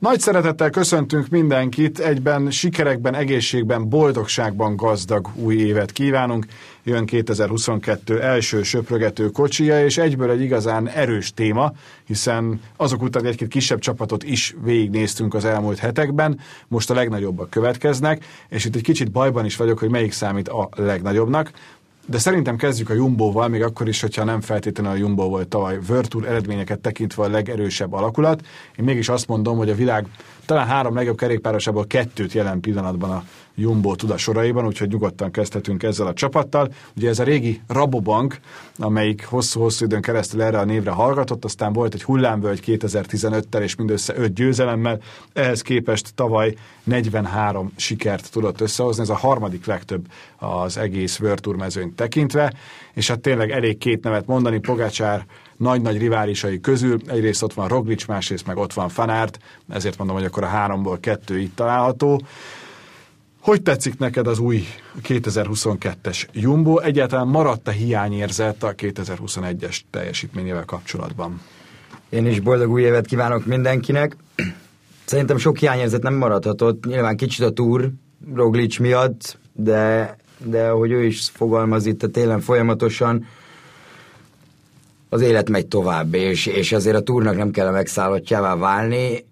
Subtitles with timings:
[0.00, 6.46] Nagy szeretettel köszöntünk mindenkit, egyben sikerekben, egészségben, boldogságban gazdag új évet kívánunk.
[6.82, 11.72] Jön 2022 első söprögető kocsija, és egyből egy igazán erős téma,
[12.06, 18.24] hiszen azok után egy-két kisebb csapatot is végignéztünk az elmúlt hetekben, most a legnagyobbak következnek,
[18.48, 21.50] és itt egy kicsit bajban is vagyok, hogy melyik számít a legnagyobbnak.
[22.06, 25.78] De szerintem kezdjük a Jumbo-val, még akkor is, hogyha nem feltétlenül a Jumbo volt tavaly
[25.88, 28.40] Virtual eredményeket tekintve a legerősebb alakulat.
[28.78, 30.06] Én mégis azt mondom, hogy a világ
[30.50, 35.82] talán három legjobb kerékpárosából kettőt jelen pillanatban a Jumbo tud a soraiban, úgyhogy nyugodtan kezdhetünk
[35.82, 36.72] ezzel a csapattal.
[36.96, 38.38] Ugye ez a régi Rabobank,
[38.76, 44.14] amelyik hosszú-hosszú időn keresztül erre a névre hallgatott, aztán volt egy hullámvölgy 2015-tel és mindössze
[44.16, 45.00] 5 győzelemmel,
[45.32, 50.06] ehhez képest tavaly 43 sikert tudott összehozni, ez a harmadik legtöbb
[50.38, 52.52] az egész World Tour mezőnyt tekintve,
[52.94, 55.26] és hát tényleg elég két nevet mondani, Pogácsár
[55.60, 60.24] nagy-nagy riválisai közül, egyrészt ott van Roglic, másrészt meg ott van Fanárt, ezért mondom, hogy
[60.24, 62.22] akkor a háromból kettő itt található.
[63.40, 64.64] Hogy tetszik neked az új
[65.02, 66.78] 2022-es Jumbo?
[66.78, 71.40] Egyáltalán maradt-e hiányérzet a 2021-es teljesítményével kapcsolatban?
[72.08, 74.16] Én is boldog új évet kívánok mindenkinek.
[75.04, 76.86] Szerintem sok hiányérzet nem maradhatott.
[76.86, 77.90] Nyilván kicsit a túr
[78.34, 83.26] Roglic miatt, de, de ahogy ő is fogalmaz itt a télen folyamatosan,
[85.12, 89.24] az élet megy tovább, és, és azért a túrnak nem kell a megszállottjává válni,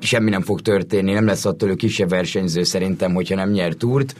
[0.00, 4.14] semmi nem fog történni, nem lesz attól ő kisebb versenyző szerintem, hogyha nem nyer túrt.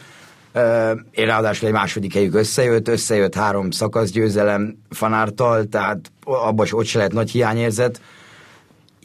[1.10, 7.12] Én ráadásul egy második helyük összejött, összejött három szakaszgyőzelem fanártal, tehát abban ott se lehet
[7.12, 8.00] nagy hiányérzet.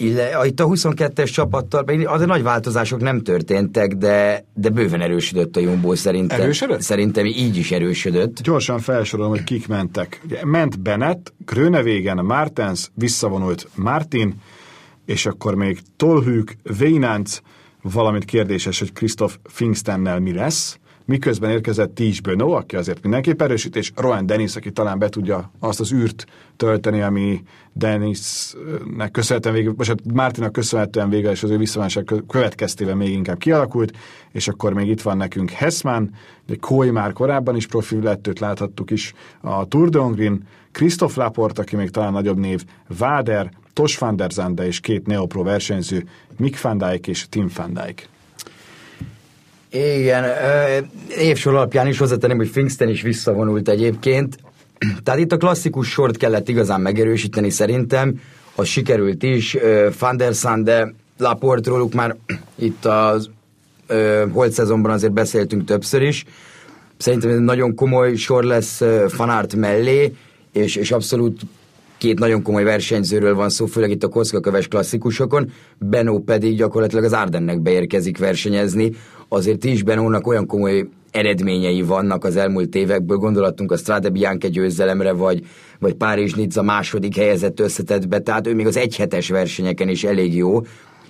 [0.02, 5.60] Ille, itt a 22-es csapattal, azért nagy változások nem történtek, de, de bőven erősödött a
[5.60, 6.42] Jumbo szerintem.
[6.42, 6.82] Erősödött?
[6.82, 8.42] Szerintem így is erősödött.
[8.42, 10.22] Gyorsan felsorolom, hogy kik mentek.
[10.26, 14.42] Ugye, ment Bennett, Grönevégen, Martens, visszavonult Martin,
[15.06, 17.42] és akkor még Tolhűk, Weinanz,
[17.82, 20.80] valamint kérdéses, hogy Christoph Pfingstennel mi lesz,
[21.12, 25.52] miközben érkezett Tige Beno, aki azért mindenképp erősít, és Rohan Dennis, aki talán be tudja
[25.60, 31.50] azt az űrt tölteni, ami Dennisnek köszönhetően végül, most hát Mártinak köszönhetően végül, és az
[31.50, 33.98] ő visszavonások következtében még inkább kialakult,
[34.32, 36.14] és akkor még itt van nekünk Hessman,
[36.48, 41.18] de Kói már korábban is profil lett, őt láthattuk is a Tour de Hongrin, Christoph
[41.18, 42.64] Laport, aki még talán nagyobb név,
[42.98, 46.08] Váder, Tos van der Zande és két Neopro versenyző,
[46.38, 48.10] Mick van Dijk és Tim van Dijk.
[49.74, 50.26] Igen,
[51.18, 54.38] évsor alapján is hozzátenném, hogy Finksten is visszavonult egyébként.
[55.04, 58.22] Tehát itt a klasszikus sort kellett igazán megerősíteni szerintem,
[58.56, 59.58] az sikerült is.
[60.00, 62.16] Van der Sande, Laport róluk már
[62.56, 63.20] itt a
[64.32, 66.26] holt szezonban azért beszéltünk többször is.
[66.98, 70.16] Szerintem ez nagyon komoly sor lesz Fanárt mellé,
[70.52, 71.42] és, és abszolút
[71.98, 77.14] két nagyon komoly versenyzőről van szó, főleg itt a koszkaköves klasszikusokon, Benó pedig gyakorlatilag az
[77.14, 78.92] Ardennek beérkezik versenyezni,
[79.34, 85.12] azért is Benónak olyan komoly eredményei vannak az elmúlt évekből, gondolatunk a Strade Bianche győzelemre,
[85.12, 85.46] vagy,
[85.80, 90.62] vagy Párizs Nizza második helyezett összetettbe, tehát ő még az egyhetes versenyeken is elég jó.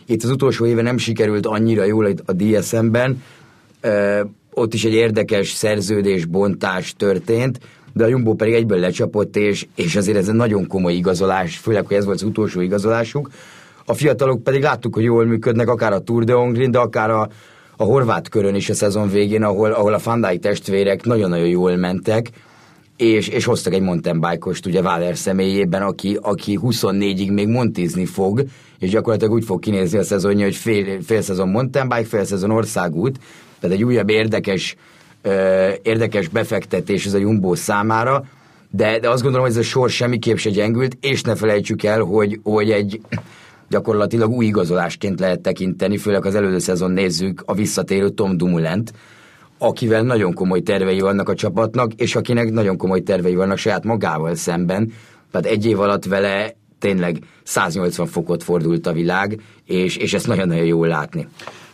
[0.06, 3.24] Itt az utolsó éve nem sikerült annyira jól a DSM-ben,
[4.53, 7.59] ott is egy érdekes szerződésbontás történt,
[7.94, 11.86] de a Jumbo pedig egyből lecsapott, és, és azért ez egy nagyon komoly igazolás, főleg,
[11.86, 13.30] hogy ez volt az utolsó igazolásuk.
[13.86, 17.30] A fiatalok pedig láttuk, hogy jól működnek, akár a Tour de Hongrin, de akár a,
[17.81, 22.30] a horvát körön is a szezon végén, ahol, ahol a Fandai testvérek nagyon-nagyon jól mentek,
[22.97, 28.44] és, és hoztak egy mountain bike-ost ugye Váler személyében, aki, aki 24-ig még montizni fog,
[28.80, 32.52] és gyakorlatilag úgy fog kinézni a szezonja, hogy fél, fél szezon mountain bike, fél szezon
[32.52, 33.20] országút,
[33.59, 34.75] tehát egy újabb érdekes
[35.81, 38.25] érdekes befektetés ez a Jumbo számára,
[38.70, 42.02] de, de azt gondolom, hogy ez a sor semmiképp se gyengült, és ne felejtsük el,
[42.02, 43.02] hogy, hogy egy
[43.72, 48.94] gyakorlatilag új igazolásként lehet tekinteni, főleg az előző szezon nézzük a visszatérő Tom Dumulent,
[49.58, 54.35] akivel nagyon komoly tervei vannak a csapatnak, és akinek nagyon komoly tervei vannak saját magával
[54.35, 54.91] szemben.
[55.32, 60.66] Tehát egy év alatt vele tényleg 180 fokot fordult a világ, és, és ezt nagyon-nagyon
[60.66, 61.28] jól látni.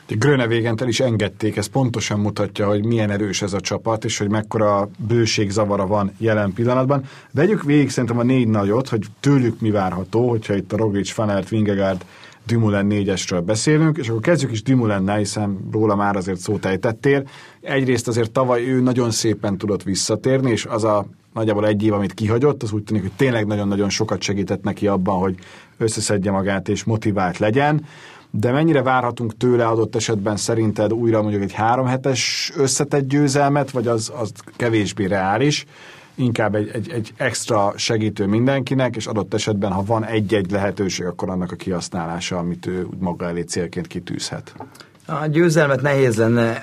[0.07, 4.89] Grönevégent is engedték, ez pontosan mutatja, hogy milyen erős ez a csapat, és hogy mekkora
[5.07, 7.04] bőség zavara van jelen pillanatban.
[7.31, 11.50] Vegyük végig szerintem a négy nagyot, hogy tőlük mi várható, hogyha itt a Roglic, Fanert,
[11.50, 12.06] Vingegaard,
[12.45, 17.27] Dumoulin négyesről beszélünk, és akkor kezdjük is Dumoulin-nel, hiszen róla már azért szót ejtettél.
[17.62, 22.13] Egyrészt azért tavaly ő nagyon szépen tudott visszatérni, és az a nagyjából egy év, amit
[22.13, 25.36] kihagyott, az úgy tűnik, hogy tényleg nagyon-nagyon sokat segített neki abban, hogy
[25.77, 27.86] összeszedje magát és motivált legyen
[28.39, 33.88] de mennyire várhatunk tőle adott esetben szerinted újra mondjuk egy három hetes összetett győzelmet, vagy
[33.88, 35.66] az, az kevésbé reális?
[36.18, 41.30] inkább egy, egy, egy extra segítő mindenkinek, és adott esetben, ha van egy-egy lehetőség, akkor
[41.30, 44.54] annak a kihasználása, amit ő maga elé célként kitűzhet.
[45.06, 46.57] A győzelmet nehéz lenne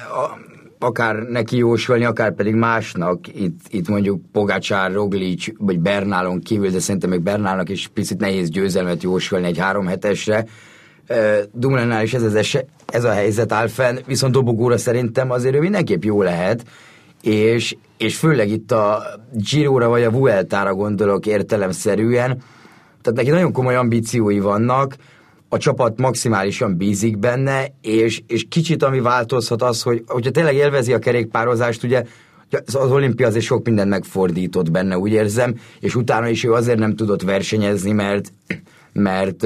[0.79, 3.29] akár neki jósolni, akár pedig másnak.
[3.29, 8.51] Itt, itt mondjuk Pogácsár, Roglic, vagy Bernálon kívül, de szerintem még Bernálnak is picit nehéz
[8.51, 10.47] győzelmet jósolni egy három hetesre.
[11.53, 12.51] Dumlennál is ez, ez,
[12.87, 16.65] ez a helyzet áll fenn, viszont Dobogóra szerintem azért ő mindenképp jó lehet,
[17.23, 19.03] és, és főleg itt a
[19.33, 22.43] Giro-ra vagy a Vuelta-ra gondolok értelemszerűen,
[23.03, 24.97] tehát neki nagyon komoly ambíciói vannak,
[25.49, 30.93] a csapat maximálisan bízik benne, és, és kicsit ami változhat az, hogy hogyha tényleg élvezi
[30.93, 32.05] a kerékpározást, ugye
[32.67, 36.97] az olimpia azért sok mindent megfordított benne, úgy érzem, és utána is ő azért nem
[36.97, 38.33] tudott versenyezni, mert
[38.95, 39.43] mert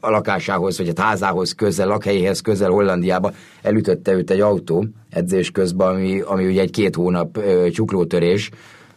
[0.00, 3.32] a lakásához, vagy a házához közel, lakhelyéhez közel Hollandiába
[3.62, 7.38] elütötte őt egy autó edzés közben, ami, ami ugye egy két hónap
[7.70, 8.50] csuklótörés,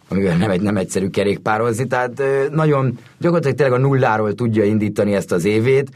[0.09, 5.31] amivel nem, egy, nem egyszerű kerékpározni, tehát nagyon gyakorlatilag tényleg a nulláról tudja indítani ezt
[5.31, 5.89] az évét,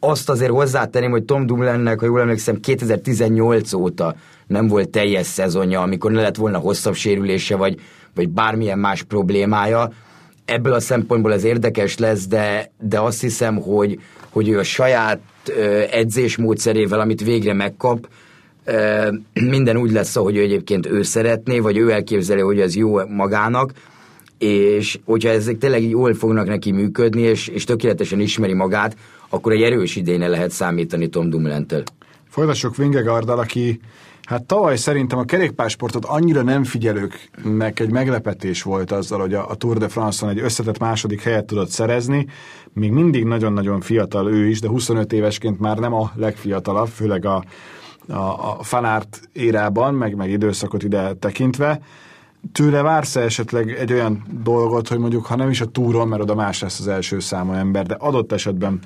[0.00, 4.14] azt azért hozzátenném, hogy Tom Dumlennek, ha jól emlékszem, 2018 óta
[4.46, 7.80] nem volt teljes szezonja, amikor ne lett volna hosszabb sérülése, vagy,
[8.14, 9.90] vagy bármilyen más problémája.
[10.48, 14.00] Ebből a szempontból ez érdekes lesz, de, de azt hiszem, hogy,
[14.30, 18.08] hogy ő a saját ö, edzésmódszerével, amit végre megkap,
[19.32, 23.72] minden úgy lesz, ahogy ő egyébként ő szeretné, vagy ő elképzeli, hogy ez jó magának,
[24.38, 28.96] és hogyha ezek tényleg jól fognak neki működni, és, és tökéletesen ismeri magát,
[29.28, 31.82] akkor egy erős idénye lehet számítani Tom Dumoulin-től.
[32.28, 33.80] Folytassuk Vingegarddal, aki
[34.28, 39.78] hát tavaly szerintem a kerékpársportot annyira nem figyelőknek egy meglepetés volt azzal, hogy a Tour
[39.78, 42.26] de France-on egy összetett második helyet tudott szerezni.
[42.72, 47.44] Még mindig nagyon-nagyon fiatal ő is, de 25 évesként már nem a legfiatalabb, főleg a,
[48.08, 51.80] a, a fanárt érában, meg, meg időszakot ide tekintve
[52.52, 56.22] tőle vársz -e esetleg egy olyan dolgot, hogy mondjuk, ha nem is a túron, mert
[56.22, 58.80] oda más lesz az első számú ember, de adott esetben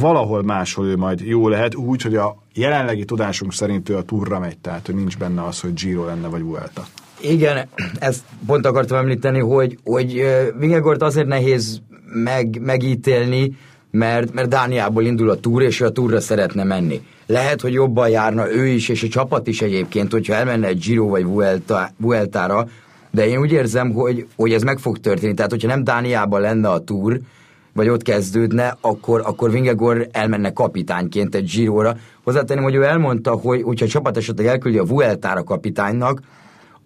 [0.00, 4.38] valahol máshol ő majd jó lehet, úgy, hogy a jelenlegi tudásunk szerint ő a túrra
[4.38, 6.86] megy, tehát hogy nincs benne az, hogy Giro lenne, vagy Vuelta.
[7.20, 7.68] Igen,
[7.98, 10.24] ezt pont akartam említeni, hogy, hogy
[10.58, 13.56] Vingegort azért nehéz meg, megítélni,
[13.90, 17.00] mert, mert Dániából indul a túr, és ő a túrra szeretne menni.
[17.26, 21.06] Lehet, hogy jobban járna ő is, és a csapat is egyébként, hogyha elmenne egy Giro
[21.08, 22.68] vagy Vuelta, Vueltára,
[23.10, 25.34] de én úgy érzem, hogy, hogy ez meg fog történni.
[25.34, 27.20] Tehát, hogyha nem Dániában lenne a túr,
[27.76, 31.96] vagy ott kezdődne, akkor, akkor Vingegor elmenne kapitányként egy Giróra.
[32.24, 36.20] Hozzátenném, hogy ő elmondta, hogy hogyha a csapat esetleg elküldi a Vueltára kapitánynak,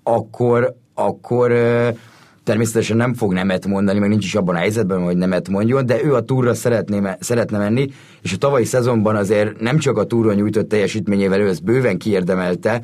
[0.03, 1.53] akkor, akkor
[2.45, 6.05] természetesen nem fog nemet mondani, meg nincs is abban a helyzetben, hogy nemet mondjon, de
[6.05, 7.89] ő a túra szeretné, szeretne menni,
[8.23, 12.83] és a tavalyi szezonban azért nem csak a túron nyújtott teljesítményével ő ezt bőven kiérdemelte,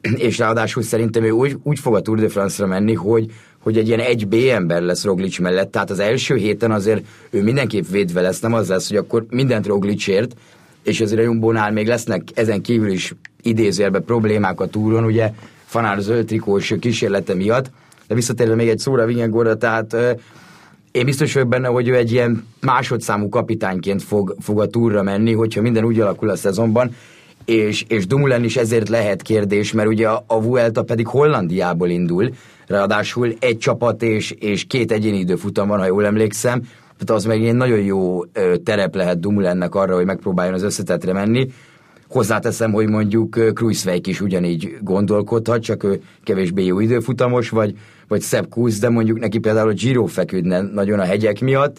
[0.00, 3.30] és ráadásul szerintem ő úgy, úgy fog a Tour de France-ra menni, hogy,
[3.66, 7.42] hogy egy ilyen egy B ember lesz Roglic mellett, tehát az első héten azért ő
[7.42, 10.36] mindenképp védve lesz, nem az lesz, hogy akkor mindent Roglicért,
[10.82, 15.32] és azért a Jumbónál még lesznek ezen kívül is idézőjelben problémák a túron, ugye
[15.64, 17.70] Fanár zöld trikós kísérlete miatt,
[18.06, 19.96] de visszatérve még egy szóra Vinyegorra, tehát
[20.90, 25.32] én biztos vagyok benne, hogy ő egy ilyen másodszámú kapitányként fog, fog a túra menni,
[25.32, 26.94] hogyha minden úgy alakul a szezonban,
[27.44, 32.30] és, és Dumoulin is ezért lehet kérdés, mert ugye a Vuelta pedig Hollandiából indul,
[32.66, 36.60] ráadásul egy csapat és, és két egyéni időfutam van, ha jól emlékszem,
[36.98, 38.24] tehát az meg egy nagyon jó
[38.64, 41.50] terep lehet Dumoulinnek arra, hogy megpróbáljon az összetetre menni.
[42.08, 47.74] Hozzáteszem, hogy mondjuk Kruiswijk is ugyanígy gondolkodhat, csak ő kevésbé jó időfutamos, vagy,
[48.08, 51.76] vagy Sepp Kusz, de mondjuk neki például a Giro feküdne nagyon a hegyek miatt,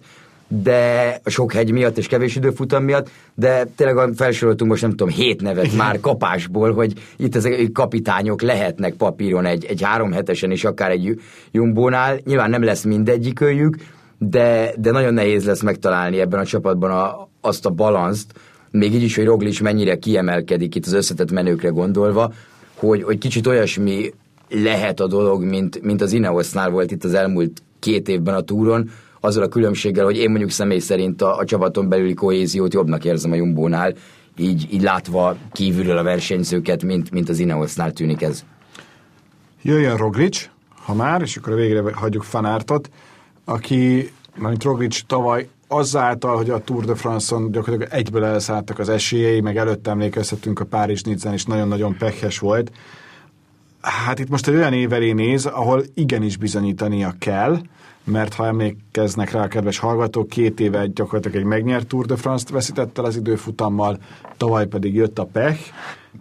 [0.48, 5.10] de a sok hegy miatt és kevés időfutam miatt, de tényleg felsoroltunk most nem tudom,
[5.10, 10.64] hét nevet már kapásból, hogy itt ezek kapitányok lehetnek papíron egy, egy három hetesen is,
[10.64, 12.20] akár egy jumbónál.
[12.26, 13.76] Nyilván nem lesz mindegyik őjük,
[14.18, 18.34] de, de nagyon nehéz lesz megtalálni ebben a csapatban a, azt a balanszt,
[18.72, 22.34] még így is, hogy Roglic mennyire kiemelkedik itt az összetett menőkre gondolva,
[22.76, 24.14] hogy, hogy kicsit olyasmi
[24.50, 28.90] lehet a dolog, mint, mint az Ineosnál volt itt az elmúlt két évben a túron,
[29.28, 33.32] azzal a különbséggel, hogy én mondjuk személy szerint a, a csapaton belüli kohéziót jobbnak érzem
[33.32, 33.94] a Jumbónál,
[34.38, 38.44] így, így látva kívülről a versenyzőket, mint, mint az Ineosnál tűnik ez.
[39.62, 40.50] Jöjjön Roglic,
[40.86, 42.90] ha már, és akkor végre hagyjuk Fanártot,
[43.46, 49.42] aki, mint Roglic tavaly azáltal, hogy a Tour de France-on gyakorlatilag egyből elszálltak az esélyei,
[49.42, 52.72] meg előtte emlékezhetünk a Párizs Nizzán is nagyon-nagyon pekhes volt,
[53.82, 57.60] Hát itt most egy olyan év néz, ahol igenis bizonyítania kell,
[58.08, 62.50] mert ha emlékeznek rá a kedves hallgatók, két éve gyakorlatilag egy megnyert Tour de France-t
[62.50, 63.98] veszített el az időfutammal,
[64.38, 65.60] tavaly pedig jött a pech.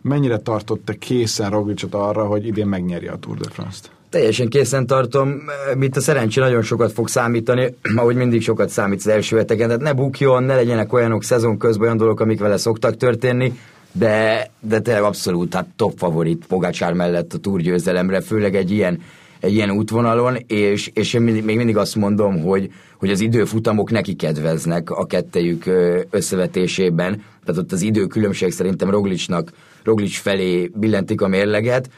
[0.02, 3.90] Mennyire tartotta készen Roglicot arra, hogy idén megnyerje a Tour de France-t?
[4.11, 5.43] Teljesen készen tartom,
[5.76, 9.83] mint a szerencsé nagyon sokat fog számítani, ahogy mindig sokat számít az első heteken, tehát
[9.83, 13.59] ne bukjon, ne legyenek olyanok szezon közben olyan dolgok, amik vele szoktak történni,
[13.93, 19.00] de, de tényleg abszolút hát top favorit Pogácsár mellett a túrgyőzelemre, főleg egy ilyen,
[19.40, 24.14] egy ilyen útvonalon, és, és én még mindig azt mondom, hogy, hogy az időfutamok neki
[24.14, 25.64] kedveznek a kettejük
[26.11, 29.52] összevetésében, tehát ott az időkülönbség szerintem Roglicsnak,
[29.85, 31.90] Roglic felé billentik a mérleget,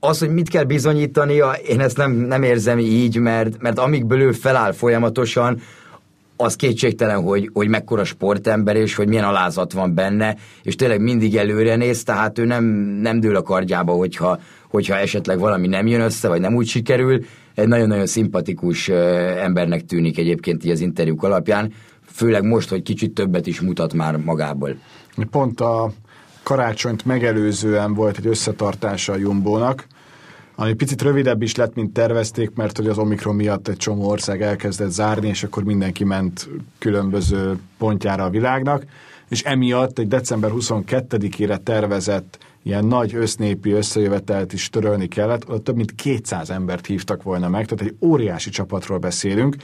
[0.00, 4.32] az, hogy mit kell bizonyítania, én ezt nem, nem érzem így, mert, mert amikből ő
[4.32, 5.60] feláll folyamatosan,
[6.36, 11.36] az kétségtelen, hogy, hogy mekkora sportember, és hogy milyen alázat van benne, és tényleg mindig
[11.36, 12.64] előre néz, tehát ő nem,
[13.00, 14.40] nem dől a kardjába, hogyha,
[14.76, 17.24] hogyha esetleg valami nem jön össze, vagy nem úgy sikerül.
[17.54, 21.72] Egy nagyon-nagyon szimpatikus embernek tűnik egyébként így az interjúk alapján,
[22.04, 24.76] főleg most, hogy kicsit többet is mutat már magából.
[25.30, 25.92] Pont a
[26.42, 29.86] karácsonyt megelőzően volt egy összetartása a Jumbónak,
[30.54, 34.42] ami picit rövidebb is lett, mint tervezték, mert hogy az Omikron miatt egy csomó ország
[34.42, 38.84] elkezdett zárni, és akkor mindenki ment különböző pontjára a világnak,
[39.28, 45.76] és emiatt egy december 22-ére tervezett ilyen nagy össznépi összejövetelt is törölni kellett, ott több
[45.76, 49.56] mint 200 embert hívtak volna meg, tehát egy óriási csapatról beszélünk,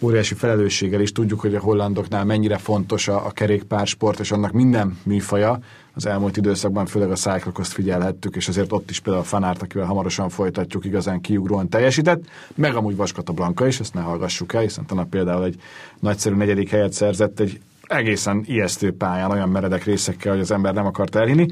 [0.00, 4.98] óriási felelősséggel is tudjuk, hogy a hollandoknál mennyire fontos a, a kerékpársport, és annak minden
[5.02, 5.58] műfaja,
[5.94, 9.86] az elmúlt időszakban főleg a cyclocross figyelhettük, és azért ott is például a Fanárt, akivel
[9.86, 12.22] hamarosan folytatjuk, igazán kiugróan teljesített,
[12.54, 15.60] meg amúgy Vaskata Blanka is, ezt ne hallgassuk el, hiszen tanap például egy
[16.00, 20.86] nagyszerű negyedik helyet szerzett egy egészen ijesztő pályán, olyan meredek részekkel, hogy az ember nem
[20.86, 21.46] akart elhinni.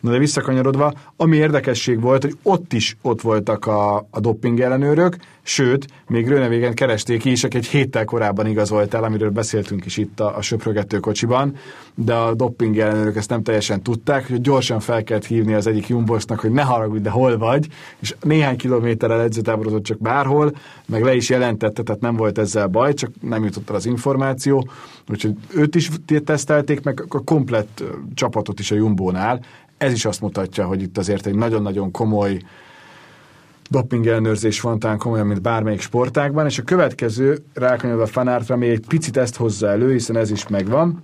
[0.00, 5.16] Na de visszakanyarodva, ami érdekesség volt, hogy ott is ott voltak a, a dopping ellenőrök,
[5.42, 10.20] sőt, még Rönevégen keresték is, aki egy héttel korábban igazolt el, amiről beszéltünk is itt
[10.20, 11.56] a, a söprögető kocsiban,
[11.94, 15.88] de a dopping ellenőrök ezt nem teljesen tudták, hogy gyorsan fel kellett hívni az egyik
[15.88, 17.66] Jumbosnak, hogy ne haragudj, de hol vagy,
[17.98, 20.52] és néhány kilométerrel edzőtáborozott csak bárhol,
[20.86, 24.68] meg le is jelentette, tehát nem volt ezzel baj, csak nem jutott el az információ,
[25.08, 25.90] úgyhogy őt is
[26.24, 27.82] tesztelték, meg a komplett
[28.14, 29.40] csapatot is a Jumbónál,
[29.78, 32.42] ez is azt mutatja, hogy itt azért egy nagyon-nagyon komoly
[33.70, 38.70] doping ellenőrzés van talán komolyan, mint bármelyik sportágban, és a következő rákanyolva a fanártra még
[38.70, 41.02] egy picit ezt hozza elő, hiszen ez is megvan.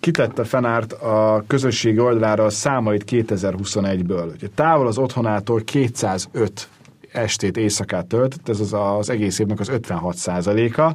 [0.00, 4.32] Kitette Fenárt a közösségi oldalára a számait 2021-ből.
[4.34, 6.68] Ugye távol az otthonától 205
[7.12, 10.94] estét, éjszakát töltött, ez az, az egész évnek az 56 százaléka.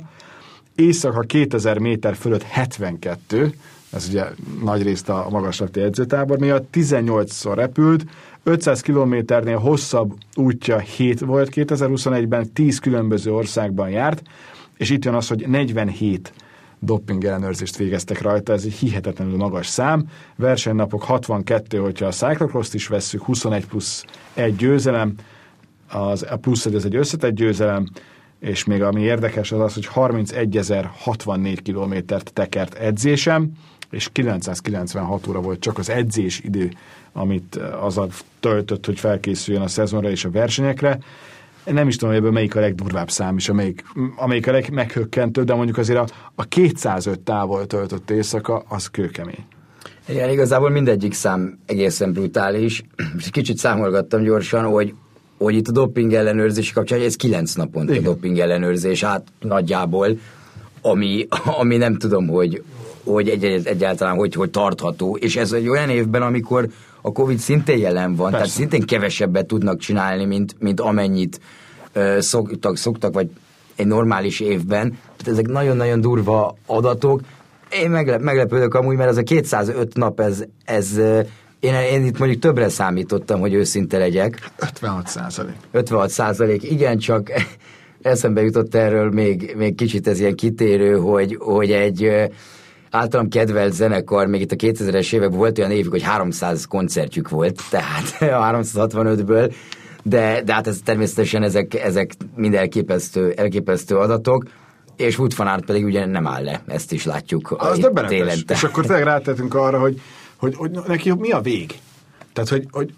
[0.78, 3.54] Éjszaka 2000 méter fölött 72,
[3.90, 4.26] ez ugye
[4.64, 8.06] nagy részt a magaslati edzőtábor miatt, 18-szor repült,
[8.44, 14.22] 500 kilométernél hosszabb útja 7 volt 2021-ben, 10 különböző országban járt,
[14.78, 16.34] és itt jön az, hogy 47
[16.80, 20.06] dopping ellenőrzést végeztek rajta, ez egy hihetetlenül magas szám.
[20.36, 25.14] Versenynapok 62, hogyha a cyclocross is vesszük, 21 plusz egy győzelem,
[25.90, 27.88] az, a plusz egy, ez egy összetett győzelem,
[28.40, 33.52] és még ami érdekes az az, hogy 31.064 kilométert tekert edzésem,
[33.90, 36.72] és 996 óra volt csak az edzés idő,
[37.14, 38.08] amit az a
[38.40, 41.00] töltött, hogy felkészüljön a szezonra és a versenyekre.
[41.66, 43.84] Nem is tudom, hogy ebből melyik a legdurvább szám, és amelyik,
[44.16, 49.46] amelyik a legmeghökkentőbb, de mondjuk azért a, a 205 távol töltött éjszaka, az kőkemény.
[50.08, 52.84] Igen, igazából mindegyik szám egészen brutális,
[53.32, 54.94] kicsit számolgattam gyorsan, hogy
[55.38, 60.18] hogy itt a doping ellenőrzés kapcsán, ez kilenc naponta a doping ellenőrzés, hát nagyjából,
[60.82, 61.28] ami,
[61.60, 62.64] ami nem tudom, hogy,
[63.04, 66.68] hogy egy, egyáltalán hogy, hogy tartható, és ez egy olyan évben, amikor
[67.02, 68.38] a Covid szintén jelen van, Persze.
[68.38, 71.40] tehát szintén kevesebbet tudnak csinálni, mint, mint amennyit
[71.94, 73.30] ö, szoktak, szoktak, vagy
[73.76, 74.90] egy normális évben.
[74.90, 77.22] Tehát ezek nagyon-nagyon durva adatok.
[77.84, 81.00] Én meglep, meglepődök amúgy, mert ez a 205 nap, ez, ez
[81.60, 84.52] én, én itt mondjuk többre számítottam, hogy őszinte legyek.
[84.58, 85.56] 56 százalék.
[85.72, 87.32] 56 százalék, igen, csak
[88.02, 92.12] eszembe jutott erről még, még kicsit ez ilyen kitérő, hogy, hogy egy
[92.92, 97.62] általam kedvelt zenekar, még itt a 2000-es években volt olyan évük, hogy 300 koncertjük volt,
[97.70, 99.54] tehát a 365-ből,
[100.04, 104.44] de, de hát ez, természetesen ezek, ezek mind elképesztő, elképesztő adatok,
[104.96, 107.56] és Wood van pedig ugye nem áll le, ezt is látjuk.
[107.58, 108.44] Az döbbenetes.
[108.48, 110.02] És akkor tényleg rátettünk arra, hogy,
[110.38, 111.80] hogy, hogy neki mi a vég.
[112.34, 112.94] Tehát, hogy, hogy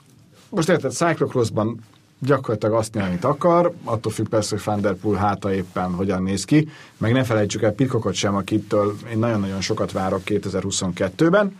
[0.50, 1.80] most érted, Cyclocrossban
[2.20, 6.24] gyakorlatilag azt nyelni, amit akar, attól függ persze, hogy Van Der Poel háta éppen hogyan
[6.24, 11.58] néz ki, meg ne felejtsük el Pirkokot sem, akitől én nagyon-nagyon sokat várok 2022-ben,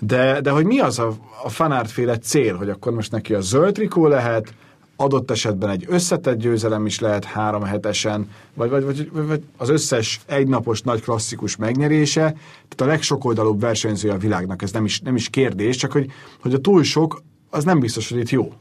[0.00, 3.74] De, de hogy mi az a, a fanártféle cél, hogy akkor most neki a zöld
[3.74, 4.54] trikó lehet,
[4.96, 10.20] adott esetben egy összetett győzelem is lehet három hetesen, vagy, vagy, vagy, vagy az összes
[10.26, 15.28] egynapos nagy klasszikus megnyerése, tehát a legsokoldalúbb versenyzője a világnak, ez nem is, nem is
[15.28, 16.10] kérdés, csak hogy,
[16.40, 18.52] hogy a túl sok, az nem biztos, hogy itt jó.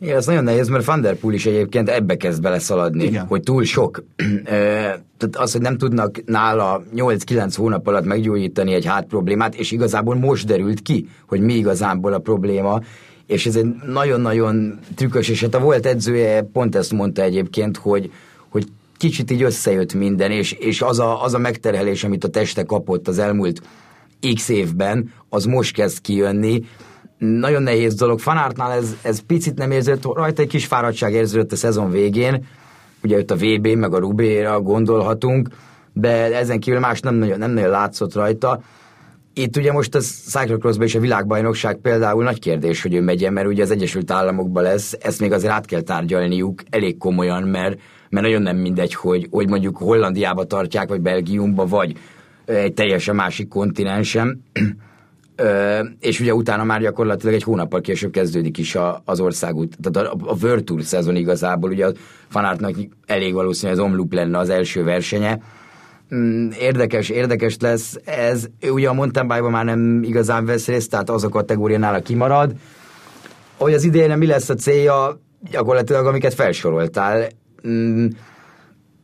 [0.00, 3.26] Igen, ez nagyon nehéz, mert Van der Poel is egyébként ebbe kezd beleszaladni, Igen.
[3.26, 4.04] hogy túl sok.
[5.18, 10.14] Tehát az, hogy nem tudnak nála 8-9 hónap alatt meggyógyítani egy hát problémát, és igazából
[10.14, 12.80] most derült ki, hogy mi igazából a probléma,
[13.26, 18.12] és ez egy nagyon-nagyon trükkös, és hát a volt edzője pont ezt mondta egyébként, hogy,
[18.48, 18.66] hogy
[18.96, 23.08] kicsit így összejött minden, és, és az, a, az a megterhelés, amit a teste kapott
[23.08, 23.62] az elmúlt
[24.34, 26.62] x évben, az most kezd kijönni,
[27.18, 28.18] nagyon nehéz dolog.
[28.18, 32.46] Fanártnál ez, ez picit nem érzett, rajta egy kis fáradtság érződött a szezon végén,
[33.02, 35.48] ugye ott a VB meg a Rubéra gondolhatunk,
[35.92, 38.62] de ezen kívül más nem nagyon, nem nagyon látszott rajta.
[39.38, 43.46] Itt ugye most a cyclocross és a világbajnokság például nagy kérdés, hogy ő megyen, mert
[43.46, 48.24] ugye az Egyesült Államokban lesz, ezt még azért át kell tárgyalniuk elég komolyan, mert, mert
[48.24, 51.96] nagyon nem mindegy, hogy, hogy mondjuk Hollandiába tartják, vagy Belgiumba, vagy
[52.44, 54.42] egy teljesen másik kontinensen.
[55.36, 60.08] Ö, és ugye utána már gyakorlatilag egy hónappal később kezdődik is a, az országút, tehát
[60.08, 61.92] a, a World Tour szezon igazából, ugye a
[62.28, 62.74] fanártnak
[63.06, 65.38] elég valószínű, az Omloop lenne az első versenye.
[66.14, 68.46] Mm, érdekes, érdekes lesz ez.
[68.60, 72.00] Ő ugye a mountain bike már nem igazán vesz részt, tehát az a kategória nála
[72.00, 72.52] kimarad.
[73.56, 75.20] Hogy az idején mi lesz a célja,
[75.50, 77.28] gyakorlatilag amiket felsoroltál.
[77.68, 78.06] Mm,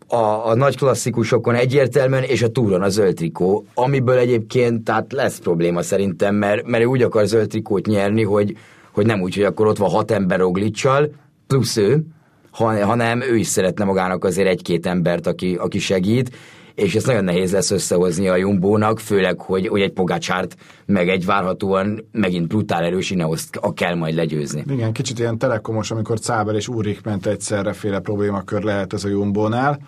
[0.06, 5.38] a, a nagy klasszikusokon egyértelműen, és a túron a zöld trikó, amiből egyébként tehát lesz
[5.38, 8.56] probléma szerintem, mert, mert ő úgy akar zöld trikót nyerni, hogy,
[8.92, 11.10] hogy nem úgy, hogy akkor ott van hat ember Roglicsal,
[11.46, 12.04] plusz ő,
[12.50, 16.30] hanem ő is szeretne magának azért egy-két embert, aki, aki segít,
[16.74, 21.24] és ez nagyon nehéz lesz összehozni a Jumbónak, főleg, hogy, hogy egy Pogácsárt, meg egy
[21.24, 24.64] várhatóan megint brutál erős Ineoszt kell majd legyőzni.
[24.68, 29.08] Igen, kicsit ilyen telekomos, amikor Cáber és Úrik ment egyszerre féle problémakör lehet ez a
[29.08, 29.80] Jumbónál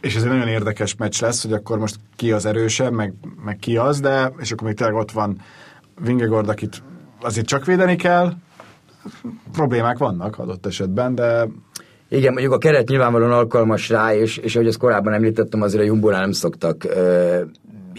[0.00, 3.56] és ez egy nagyon érdekes meccs lesz, hogy akkor most ki az erősebb, meg, meg
[3.56, 5.40] ki az, de és akkor még tényleg ott van
[6.00, 6.82] Vingegord, akit
[7.20, 8.32] azért csak védeni kell,
[9.52, 11.48] problémák vannak adott esetben, de
[12.08, 15.86] igen, mondjuk a keret nyilvánvalóan alkalmas rá, és, és ahogy azt korábban említettem, azért a
[15.86, 17.40] Jumbónál nem szoktak ö,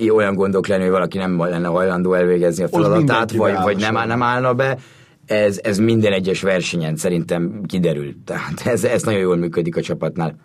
[0.10, 4.24] olyan gondok lenni, hogy valaki nem lenne hajlandó elvégezni a feladatát, vagy, vagy nem, nem
[4.24, 4.78] állna be.
[5.26, 8.16] Ez, ez minden egyes versenyen szerintem kiderül.
[8.26, 10.36] Tehát ez, ez nagyon jól működik a csapatnál.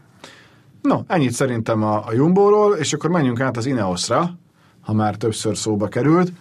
[0.82, 4.30] No, ennyit szerintem a, a Jumbo-ról, és akkor menjünk át az Ineosra,
[4.80, 6.32] ha már többször szóba került.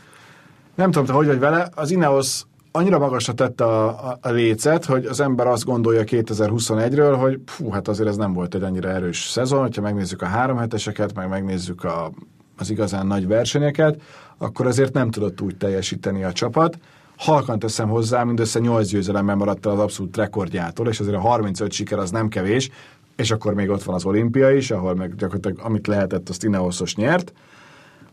[0.76, 4.86] Nem tudom, te hogy vagy vele, az Ineos annyira magasra tette a, a, a lécet,
[4.86, 8.90] hogy az ember azt gondolja 2021-ről, hogy fú, hát azért ez nem volt egy annyira
[8.90, 12.12] erős szezon, hogyha megnézzük a három heteseket, meg megnézzük a,
[12.58, 14.02] az igazán nagy versenyeket,
[14.38, 16.78] akkor azért nem tudott úgy teljesíteni a csapat.
[17.18, 21.72] Halkan teszem hozzá, mindössze 8 győzelemmel maradt el az abszolút rekordjától, és azért a 35
[21.72, 22.70] siker az nem kevés,
[23.16, 26.96] és akkor még ott van az olimpia is, ahol meg gyakorlatilag amit lehetett, azt Ineosos
[26.96, 27.34] nyert.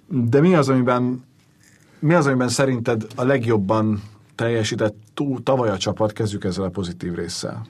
[0.06, 1.24] De mi az, amiben,
[1.98, 4.02] mi az, amiben szerinted a legjobban
[4.38, 6.12] teljesített túl, tavaly a csapat?
[6.12, 7.66] Kezdjük ezzel a pozitív résszel.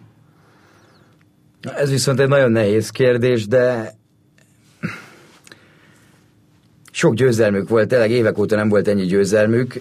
[1.77, 3.95] Ez viszont egy nagyon nehéz kérdés, de
[6.91, 9.81] sok győzelmük volt, tényleg évek óta nem volt ennyi győzelmük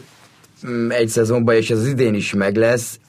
[0.68, 3.00] mm, egy szezonban, és ez az idén is meg lesz.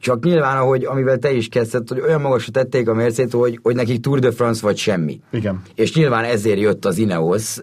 [0.00, 3.74] Csak nyilván, ahogy, amivel te is kezdted, hogy olyan magasra tették a Mercét, hogy, hogy
[3.74, 5.20] nekik Tour de France vagy semmi.
[5.30, 5.62] Igen.
[5.74, 7.58] És nyilván ezért jött az Ineos,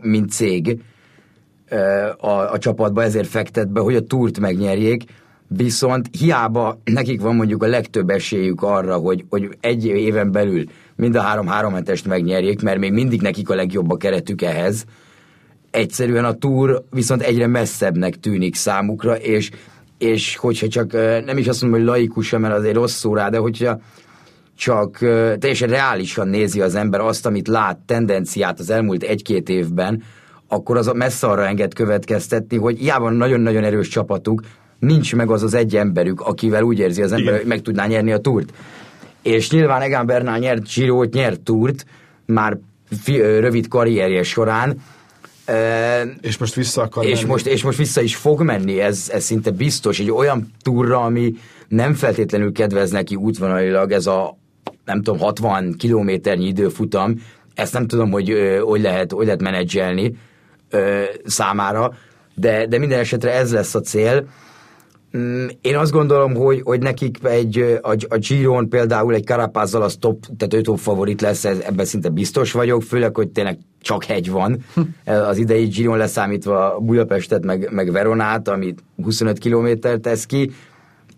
[0.00, 0.80] mint cég
[2.16, 5.04] a, a csapatba, ezért fektet be, hogy a túrt megnyerjék,
[5.48, 10.64] viszont hiába nekik van mondjuk a legtöbb esélyük arra, hogy, hogy egy éven belül
[10.96, 14.84] mind a három-három hetest megnyerjék, mert még mindig nekik a legjobb a keretük ehhez,
[15.70, 19.50] egyszerűen a túr viszont egyre messzebbnek tűnik számukra, és
[19.98, 20.92] és hogyha csak
[21.24, 23.80] nem is azt mondom, hogy laikusan, mert azért rossz szó rá, de hogyha
[24.56, 24.98] csak
[25.38, 30.02] teljesen reálisan nézi az ember azt, amit lát, tendenciát az elmúlt egy-két évben,
[30.48, 34.42] akkor az messze arra enged következtetni, hogy hiába nagyon-nagyon erős csapatuk,
[34.78, 37.38] nincs meg az az egy emberük, akivel úgy érzi az ember, Igen.
[37.38, 38.52] hogy meg tudná nyerni a túrt.
[39.22, 41.86] És nyilván Egan Bernal nyert Girot, nyert túrt,
[42.26, 42.58] már
[43.02, 44.82] fi, rövid karrierje során,
[46.20, 47.28] és most vissza akar és menni.
[47.28, 49.98] most, és most vissza is fog menni, ez, ez szinte biztos.
[49.98, 51.34] Egy olyan túra, ami
[51.68, 54.36] nem feltétlenül kedvez neki útvonalilag, ez a
[54.84, 57.14] nem tudom, 60 kilométernyi időfutam,
[57.54, 60.16] ezt nem tudom, hogy hogy lehet, hogy lehet menedzselni
[60.70, 61.92] ö, számára,
[62.34, 64.26] de, de minden esetre ez lesz a cél.
[65.16, 69.96] Mm, én azt gondolom, hogy, hogy nekik egy, a, a Giron például egy Karapázzal az
[70.00, 74.30] top, tehát ő top favorit lesz, ebben szinte biztos vagyok, főleg, hogy tényleg csak hegy
[74.30, 74.58] van.
[75.04, 80.50] Az idei Giron leszámítva Budapestet, meg, meg Veronát, ami 25 kilométer tesz ki,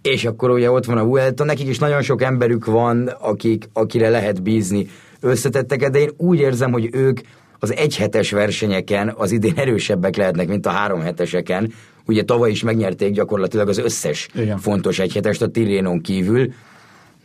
[0.03, 4.09] és akkor ugye ott van a Vuelta, nekik is nagyon sok emberük van, akik, akire
[4.09, 4.87] lehet bízni
[5.21, 7.21] összetetteket, de én úgy érzem, hogy ők
[7.61, 11.73] az egyhetes versenyeken az idén erősebbek lehetnek, mint a három heteseken.
[12.07, 14.59] Ugye tavaly is megnyerték gyakorlatilag az összes Igen.
[14.59, 16.53] fontos egyhetest a Tirénon kívül.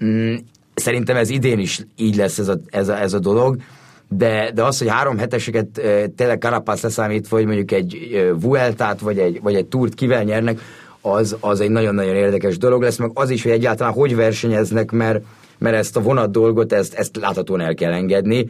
[0.04, 0.36] Mm,
[0.74, 3.58] szerintem ez idén is így lesz ez a, ez a, ez a dolog,
[4.10, 5.82] de, de az, hogy három heteseket
[6.16, 10.60] tényleg Carapaz leszámítva, vagy mondjuk egy Vueltát, vagy egy, vagy egy túrt kivel nyernek,
[11.02, 15.24] az, az egy nagyon-nagyon érdekes dolog lesz, meg az is, hogy egyáltalán hogy versenyeznek, mert,
[15.58, 18.50] mert ezt a vonat dolgot, ezt, ezt láthatóan el kell engedni.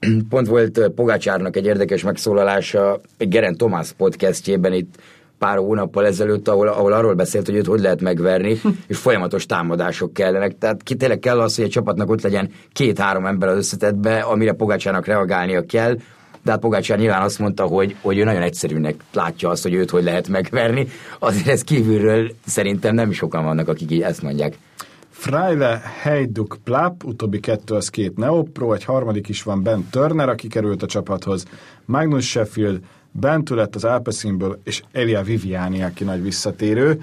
[0.28, 4.94] Pont volt Pogácsárnak egy érdekes megszólalása egy Geren Tomás podcastjében itt
[5.38, 10.12] pár hónappal ezelőtt, ahol, ahol arról beszélt, hogy őt hogy lehet megverni, és folyamatos támadások
[10.12, 10.58] kellenek.
[10.58, 14.52] Tehát ki tényleg kell az, hogy egy csapatnak ott legyen két-három ember az összetetbe, amire
[14.52, 15.96] Pogácsának reagálnia kell,
[16.42, 19.90] de hát Pogácsár nyilván azt mondta, hogy, hogy ő nagyon egyszerűnek látja azt, hogy őt
[19.90, 20.88] hogy lehet megverni.
[21.18, 24.58] Azért ez kívülről szerintem nem sokan vannak, akik így ezt mondják.
[25.20, 30.48] Freile Heiduk Plap, utóbbi kettő az két Neopro, egy harmadik is van Ben Turner, aki
[30.48, 31.44] került a csapathoz,
[31.84, 32.80] Magnus Sheffield,
[33.12, 37.00] Bentül lett az Alpecinből, és Elia Viviani, aki nagy visszatérő.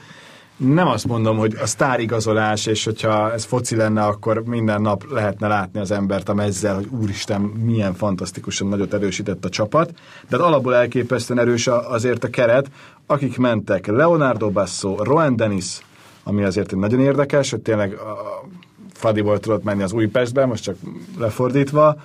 [0.56, 5.48] Nem azt mondom, hogy a sztárigazolás, és hogyha ez foci lenne, akkor minden nap lehetne
[5.48, 9.94] látni az embert a mezzel, hogy úristen, milyen fantasztikusan nagyot erősített a csapat,
[10.30, 12.72] de alapból elképesztően erős azért a keret,
[13.06, 15.80] akik mentek Leonardo Basso, Rowan Dennis,
[16.28, 18.48] ami azért nagyon érdekes, hogy tényleg a
[18.94, 20.76] Fadiból tudott menni az Újpestbe, most csak
[21.18, 21.98] lefordítva,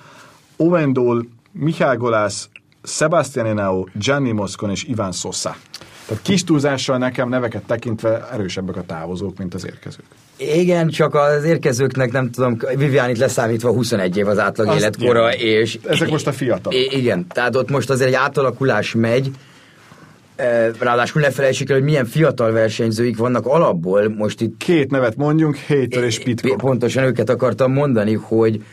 [0.57, 2.49] Owen Dole, Mihály Golász,
[2.83, 5.55] Sebastian Enao, Gianni Moscon és Iván Sosa.
[6.07, 10.05] Tehát kis túlzással nekem neveket tekintve erősebbek a távozók, mint az érkezők.
[10.37, 15.47] Igen, csak az érkezőknek nem tudom, Vivianit leszámítva 21 év az átlag Azt életkora, igen.
[15.47, 15.79] és...
[15.87, 16.73] Ezek most a fiatal.
[16.73, 19.31] Igen, tehát ott most azért egy átalakulás megy,
[20.79, 24.09] Ráadásul ne felejtsük el, hogy milyen fiatal versenyzőik vannak alapból.
[24.09, 24.57] Most itt...
[24.57, 26.57] Két nevet mondjunk, Hater és Pitcock.
[26.57, 28.63] Pontosan őket akartam mondani, hogy,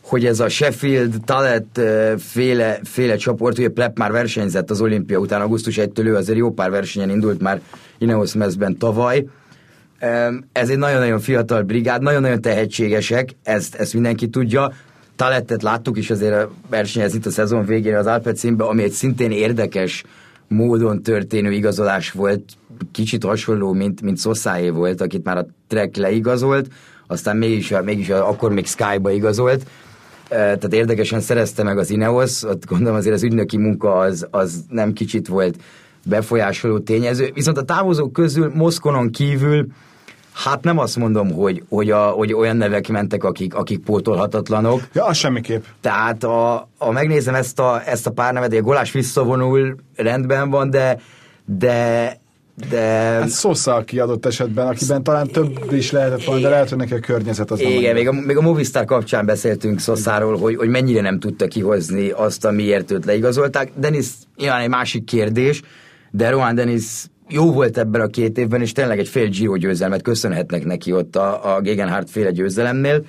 [0.00, 1.80] hogy ez a Sheffield Talet
[2.18, 6.50] féle, féle csoport, ugye Plepp már versenyzett az olimpia után, augusztus 1-től ő azért jó
[6.50, 7.60] pár versenyen indult már
[7.98, 9.24] Ineos Mezben tavaly.
[10.52, 14.72] Ez egy nagyon-nagyon fiatal brigád, nagyon-nagyon tehetségesek, ezt, ezt mindenki tudja.
[15.16, 19.30] Talettet láttuk is azért a versenyez itt a szezon végére az Alpecin ami egy szintén
[19.30, 20.04] érdekes
[20.48, 22.42] módon történő igazolás volt,
[22.92, 26.68] kicsit hasonló, mint, mint Szoszáé volt, akit már a Trek leigazolt,
[27.06, 29.66] aztán mégis, mégis akkor még Skyba igazolt,
[30.28, 34.92] tehát érdekesen szerezte meg az Ineos, ott gondolom azért az ügynöki munka az, az nem
[34.92, 35.56] kicsit volt
[36.04, 39.66] befolyásoló tényező, viszont a távozók közül Moszkonon kívül
[40.44, 44.80] Hát nem azt mondom, hogy, hogy, a, hogy olyan nevek mentek, akik, akik pótolhatatlanok.
[44.92, 45.64] Ja, az semmiképp.
[45.80, 50.70] Tehát a, a megnézem ezt a, ezt a pár nevet, a Golás visszavonul, rendben van,
[50.70, 51.00] de,
[51.44, 52.16] de
[52.70, 52.80] de...
[52.80, 56.98] Hát Sosa kiadott esetben, akiben talán több is lehetett volna, de lehet, hogy neki a
[56.98, 61.18] környezet az Igen, még a, még a Movistar kapcsán beszéltünk Szoszáról, hogy, hogy mennyire nem
[61.18, 63.72] tudta kihozni azt, amiért őt leigazolták.
[63.74, 65.62] Denis nyilván egy másik kérdés,
[66.10, 66.84] de Rohan Denis
[67.28, 71.16] jó volt ebben a két évben, és tényleg egy fél Giro győzelmet köszönhetnek neki ott
[71.16, 73.04] a, a Gegenhardt féle győzelemnél,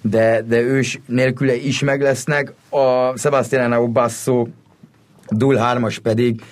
[0.00, 2.52] de, de ős nélküle is meg lesznek.
[2.68, 4.46] A Sebastian Basso
[5.28, 6.42] Dul 3-as pedig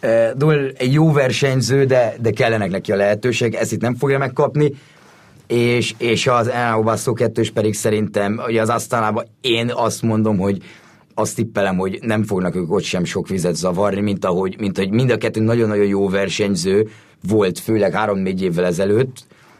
[0.00, 4.18] Eh, Dul egy jó versenyző, de, de kellenek neki a lehetőség, ezt itt nem fogja
[4.18, 4.72] megkapni,
[5.46, 10.62] és, és az Enao Basso 2 pedig szerintem, ugye az asztalában én azt mondom, hogy
[11.18, 14.90] azt tippelem, hogy nem fognak ők ott sem sok vizet zavarni, mint ahogy, mint hogy
[14.90, 16.88] mind a kettő nagyon-nagyon jó versenyző
[17.28, 19.16] volt, főleg három-négy évvel ezelőtt,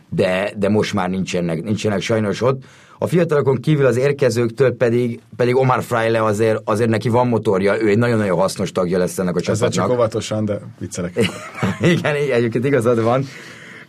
[0.08, 2.62] de, de most már nincsenek, nincsenek sajnos ott.
[2.98, 7.88] A fiatalokon kívül az érkezőktől pedig, pedig Omar Fraile azért, azért neki van motorja, ő
[7.88, 9.68] egy nagyon-nagyon hasznos tagja lesz ennek a csapatnak.
[9.70, 11.12] Ezzel csak óvatosan, de viccelek.
[11.92, 13.24] igen, egyébként igazad van.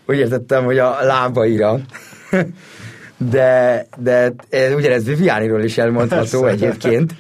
[0.06, 1.80] Úgy értettem, hogy a lábaira.
[3.32, 4.34] de, de
[4.76, 7.14] ugyanez Vivianiról is elmondható egyébként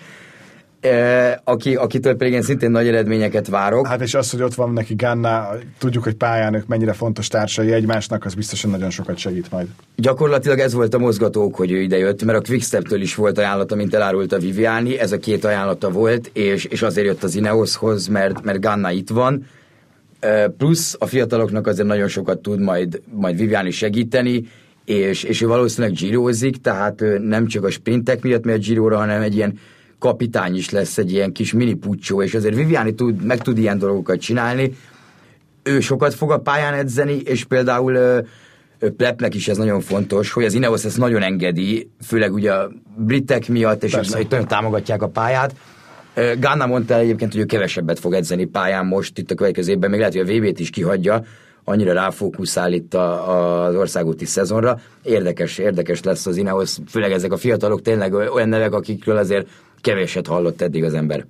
[1.44, 3.88] aki, akitől pedig én szintén nagy eredményeket várok.
[3.88, 7.72] Hát és az, hogy ott van neki Ganna, tudjuk, hogy pályán ők mennyire fontos társai
[7.72, 9.68] egymásnak, az biztosan nagyon sokat segít majd.
[9.96, 13.94] Gyakorlatilag ez volt a mozgatók, hogy ő idejött, mert a Quickstep-től is volt ajánlata, mint
[13.94, 18.44] elárult a Viviani, ez a két ajánlata volt, és, és azért jött az Ineoshoz, mert,
[18.44, 19.46] mert Ganna itt van,
[20.58, 24.48] plusz a fiataloknak azért nagyon sokat tud majd, majd Viviani segíteni,
[24.86, 29.36] és, és ő valószínűleg gyírózik, tehát nem csak a sprintek miatt megy gyíróra, hanem egy
[29.36, 29.60] ilyen
[30.00, 33.78] kapitány is lesz egy ilyen kis mini puccsó, és azért Viviani tud, meg tud ilyen
[33.78, 34.76] dolgokat csinálni.
[35.64, 38.24] ő sokat fog a pályán edzeni, és például
[38.98, 43.48] Plepnek is ez nagyon fontos, hogy az Ineos ezt nagyon engedi, főleg ugye a britek
[43.48, 44.18] miatt, és Persze.
[44.30, 45.56] nagyon támogatják a pályát.
[46.40, 50.00] Gána mondta egyébként, hogy ő kevesebbet fog edzeni pályán most itt a következő évben, még
[50.00, 51.24] lehet, hogy a VB-t is kihagyja,
[51.64, 54.80] annyira ráfókuszál itt a, az országúti szezonra.
[55.04, 59.48] Érdekes, érdekes lesz az Ineos, főleg ezek a fiatalok tényleg olyan nevek, akikről azért
[59.82, 61.26] keveset hallott eddig az ember.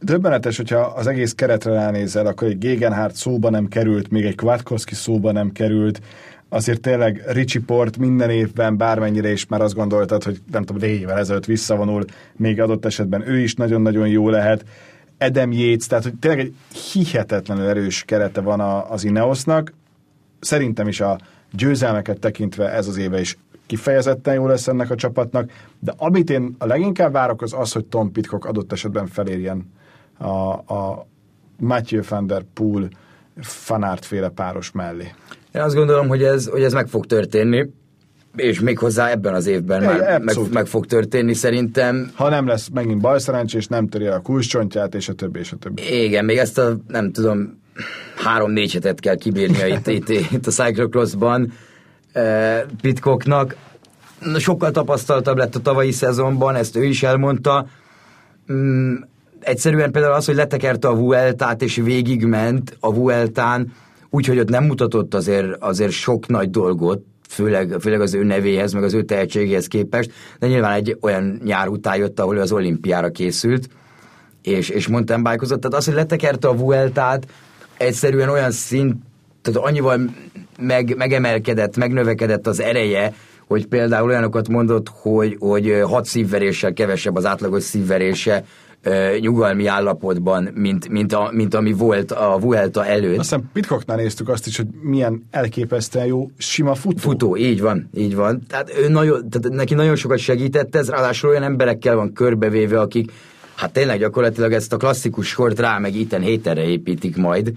[0.00, 4.94] Döbbenetes, hogyha az egész keretre ránézel, akkor egy Gegenhardt szóba nem került, még egy Kwiatkowski
[4.94, 6.00] szóba nem került,
[6.48, 11.00] azért tényleg Ricsi Port minden évben bármennyire is már azt gondoltad, hogy nem tudom, négy
[11.00, 12.04] évvel ezelőtt visszavonul,
[12.36, 14.64] még adott esetben ő is nagyon-nagyon jó lehet.
[15.18, 16.54] Edem Yates, tehát hogy tényleg egy
[16.92, 19.72] hihetetlenül erős kerete van a, az Ineosnak.
[20.40, 21.18] Szerintem is a
[21.52, 26.54] győzelmeket tekintve ez az éve is kifejezetten jó lesz ennek a csapatnak, de amit én
[26.58, 29.72] a leginkább várok az az, hogy Tom Pitcock adott esetben felérjen
[30.18, 30.28] a,
[30.74, 31.06] a
[31.58, 32.88] Matthew van der Poel
[33.40, 35.12] fanárt féle páros mellé.
[35.54, 37.70] Én azt gondolom, hogy ez, hogy ez meg fog történni,
[38.36, 42.10] és még hozzá ebben az évben már meg, meg, fog történni szerintem.
[42.14, 46.04] Ha nem lesz megint balszerencsés, nem töri a kulcscsontját, és a többi, és a többi.
[46.04, 47.60] Igen, még ezt a, nem tudom,
[48.16, 51.52] három-négy hetet kell kibírnia itt, itt, itt a Cyclocrossban
[52.80, 53.56] Pitkoknak.
[54.38, 57.66] Sokkal tapasztaltabb lett a tavalyi szezonban, ezt ő is elmondta.
[58.52, 58.94] Mm,
[59.40, 63.72] egyszerűen például az, hogy letekerte a Vueltát, és végigment a Vueltán,
[64.10, 68.82] úgyhogy ott nem mutatott azért, azért sok nagy dolgot, főleg, főleg az ő nevéhez, meg
[68.82, 73.68] az ő tehetségéhez képest, de nyilván egy olyan nyár után jött, ahol az olimpiára készült,
[74.42, 77.26] és, és mountain bike Tehát az, hogy letekerte a Vueltát,
[77.76, 78.96] egyszerűen olyan szint,
[79.42, 80.00] tehát annyival
[80.60, 83.14] meg, megemelkedett, megnövekedett az ereje,
[83.46, 88.44] hogy például olyanokat mondott, hogy, hogy hat szívveréssel kevesebb az átlagos szívverése,
[89.20, 93.18] nyugalmi állapotban, mint, mint, a, mint ami volt a Vuelta előtt.
[93.18, 96.98] Aztán Pitcocknál néztük azt is, hogy milyen elképesztően jó sima futó.
[96.98, 98.42] Futó, így van, így van.
[98.48, 103.12] Tehát, ő nagyon, tehát neki nagyon sokat segített ez, ráadásul olyan emberekkel van körbevéve, akik
[103.54, 107.52] hát tényleg gyakorlatilag ezt a klasszikus sort rá meg itten héterre építik majd,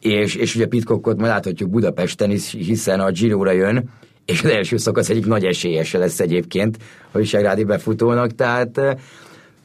[0.00, 3.90] és, és ugye Pitcockot majd láthatjuk Budapesten is, hiszen a Giro-ra jön,
[4.24, 6.76] és az első szakasz egyik nagy esélyese lesz egyébként
[7.10, 8.80] a Visegrádi befutónak, tehát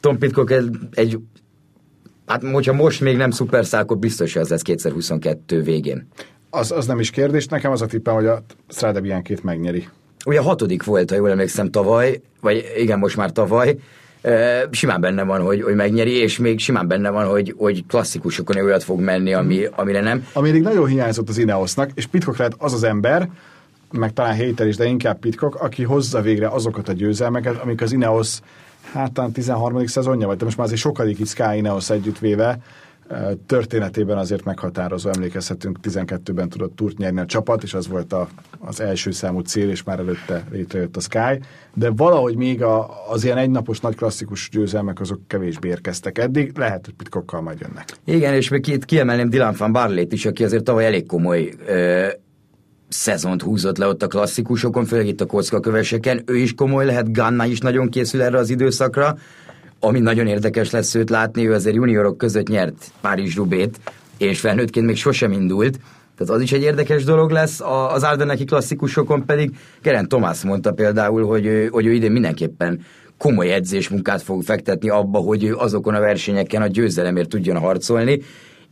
[0.00, 1.18] Tom Pitcock egy, egy
[2.26, 6.08] hát hogyha most még nem szuperszál, akkor biztos, hogy az lesz 2022 végén.
[6.50, 9.88] Az, az nem is kérdés, nekem az a tippem, hogy a Strade Bianchi-t megnyeri.
[10.26, 13.78] Ugye hatodik volt, ha jól emlékszem, tavaly, vagy igen, most már tavaly,
[14.70, 18.82] simán benne van, hogy, hogy megnyeri, és még simán benne van, hogy, hogy klasszikusokon olyat
[18.82, 20.26] fog menni, ami, amire nem.
[20.32, 23.28] Amíg nagyon hiányzott az Ineosnak, és Pitcock lehet az az ember,
[23.92, 27.92] meg talán Héter is, de inkább Pitcock, aki hozza végre azokat a győzelmeket, amik az
[27.92, 28.38] Ineos
[28.92, 29.86] hát talán 13.
[29.86, 32.58] szezonja, vagy de most már azért sokadik itt Sky Ineos együttvéve,
[33.46, 38.80] történetében azért meghatározó, emlékezhetünk, 12-ben tudott túrt nyerni a csapat, és az volt a, az
[38.80, 41.40] első számú cél, és már előtte létrejött a Sky,
[41.74, 46.84] de valahogy még a, az ilyen egynapos nagy klasszikus győzelmek azok kevésbé érkeztek eddig, lehet,
[46.84, 47.88] hogy pitkokkal majd jönnek.
[48.04, 52.06] Igen, és még itt kiemelném Dylan van Barlét is, aki azért tavaly elég komoly ö,
[52.88, 56.22] szezont húzott le ott a klasszikusokon, főleg itt a kockaköveseken.
[56.26, 59.16] Ő is komoly lehet, Ganna is nagyon készül erre az időszakra,
[59.84, 63.80] ami nagyon érdekes lesz őt látni, ő azért juniorok között nyert Párizs Rubét,
[64.18, 65.78] és felnőttként még sosem indult,
[66.16, 67.60] tehát az is egy érdekes dolog lesz,
[67.92, 72.80] az Ardenneki klasszikusokon pedig Keren Tomás mondta például, hogy ő, hogy ő idén mindenképpen
[73.18, 78.20] komoly edzésmunkát fog fektetni abba, hogy ő azokon a versenyeken a győzelemért tudjon harcolni,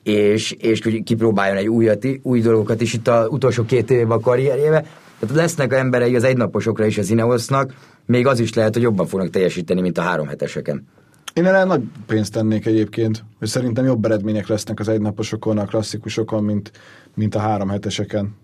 [0.02, 4.84] és, és kipróbáljon egy újat, új dolgokat is itt az utolsó két évben a karrierjébe.
[5.18, 7.74] Tehát lesznek emberei az egynaposokra is az Ineosnak,
[8.06, 10.86] még az is lehet, hogy jobban fognak teljesíteni, mint a három heteseken.
[11.34, 16.44] Én erre nagy pénzt tennék egyébként, hogy szerintem jobb eredmények lesznek az egynaposokon, a klasszikusokon,
[16.44, 16.70] mint,
[17.14, 18.36] mint a három heteseken.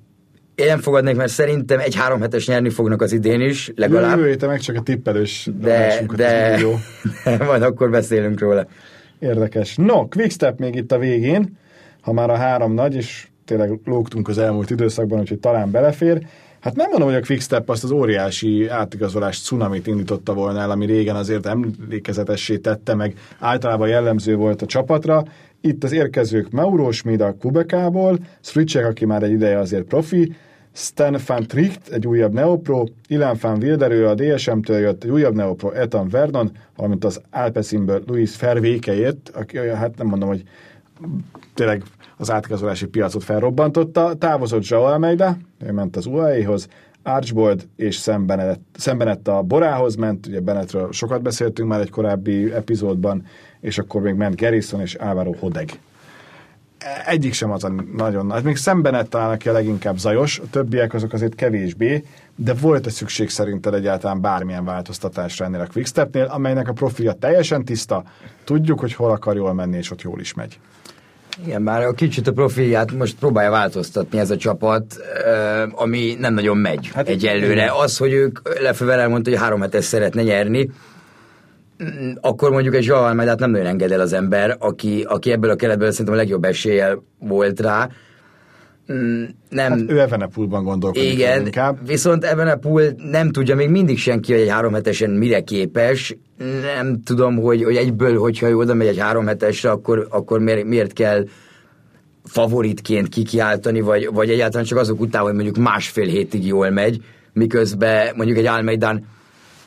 [0.55, 4.19] Én nem fogadnék, mert szerintem egy három hetes nyerni fognak az idén is, legalább.
[4.19, 6.75] Jövő meg csak a tippelős de, de, jó.
[7.47, 8.67] majd akkor beszélünk róla.
[9.19, 9.77] Érdekes.
[9.77, 11.59] No, Quickstep még itt a végén,
[12.01, 16.27] ha már a három nagy, és tényleg lógtunk az elmúlt időszakban, úgyhogy talán belefér.
[16.61, 20.87] Hát nem mondom, hogy a Quickstep azt az óriási átigazolás cunamit indította volna el, ami
[20.87, 25.25] régen azért emlékezetessé tette, meg általában jellemző volt a csapatra.
[25.61, 30.33] Itt az érkezők Mauro Schmid a Kubekából, Sricek, aki már egy ideje azért profi,
[30.73, 35.71] Stan van Tricht, egy újabb Neopro, Ilan van Wilderő a DSM-től jött, egy újabb Neopro
[35.71, 40.43] Ethan Verdon, valamint az Alpecinből Luis Fervékeért, aki hát nem mondom, hogy
[41.55, 41.83] tényleg
[42.19, 44.15] az átgazolási piacot felrobbantotta.
[44.15, 46.69] Távozott Joao Almeida, ő ment az UAE-hoz,
[47.03, 47.97] Archbold és
[48.73, 53.27] szembenett a Borához ment, ugye Bennettről sokat beszéltünk már egy korábbi epizódban,
[53.61, 55.79] és akkor még ment Garrison és Álvaro Hodeg.
[57.07, 58.45] egyik sem az a nagyon nagy.
[58.45, 62.05] Még szemben talán, aki a leginkább zajos, a többiek azok azért kevésbé,
[62.37, 68.05] de volt-e szükség szerinted egyáltalán bármilyen változtatásra ennél a Quickstepnél, amelynek a profilja teljesen tiszta,
[68.45, 70.59] tudjuk, hogy hol akar jól menni, és ott jól is megy.
[71.45, 74.97] Igen, már a kicsit a profilját most próbálja változtatni ez a csapat,
[75.73, 77.73] ami nem nagyon megy hát egyelőre.
[77.73, 80.71] Az, hogy ők Lefevel elmondta, hogy három hetes szeretne nyerni,
[82.21, 85.57] akkor mondjuk egy Zsahal Almeidát nem nagyon enged el az ember, aki, aki ebből a
[85.57, 87.89] keretből szerintem a legjobb eséllyel volt rá,
[89.49, 89.71] nem...
[89.71, 91.87] Hát ő Evenepulban gondolkodik Igen, inkább.
[91.87, 96.17] viszont Evenepul nem tudja még mindig senki, hogy egy három hetesen mire képes.
[96.77, 100.65] Nem tudom, hogy, hogy egyből, hogyha ő oda megy egy három hetesre, akkor, akkor miért,
[100.65, 101.25] miért kell
[102.25, 108.13] favoritként kikiáltani, vagy, vagy egyáltalán csak azok után, hogy mondjuk másfél hétig jól megy, miközben
[108.17, 109.05] mondjuk egy Almeidán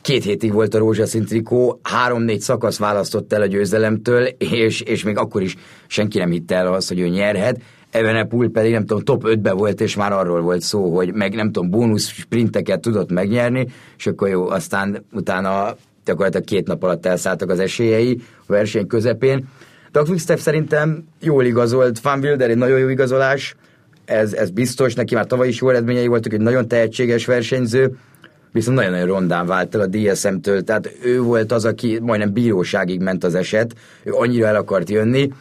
[0.00, 5.16] két hétig volt a rózsaszín trikó, három-négy szakasz választott el a győzelemtől, és, és még
[5.16, 5.56] akkor is
[5.86, 7.60] senki nem hitte el azt, hogy ő nyerhet.
[7.92, 11.52] Evenepul pedig nem tudom, top 5-be volt, és már arról volt szó, hogy meg nem
[11.52, 13.66] tudom, bónusz sprinteket tudott megnyerni,
[13.98, 19.48] és akkor jó, aztán utána gyakorlatilag két nap alatt elszálltak az esélyei a verseny közepén.
[19.92, 23.56] De a Quickstep szerintem jól igazolt, Van Wilder egy nagyon jó igazolás,
[24.04, 27.96] ez, ez biztos, neki már tavaly is jó eredményei voltak, egy nagyon tehetséges versenyző,
[28.52, 33.24] viszont nagyon-nagyon rondán vált el a DSM-től, tehát ő volt az, aki majdnem bíróságig ment
[33.24, 35.32] az eset, ő annyira el akart jönni,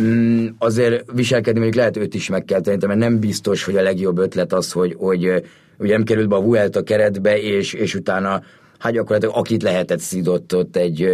[0.00, 3.82] mm, azért viselkedni mondjuk lehet őt is meg kell tenni, mert nem biztos, hogy a
[3.82, 5.42] legjobb ötlet az, hogy, hogy
[5.78, 8.42] ugye nem került be a Vuelta keretbe, és, és utána
[8.78, 11.08] hát gyakorlatilag akit lehetett szidott ott egy